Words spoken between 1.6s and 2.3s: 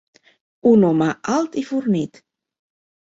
i fornit.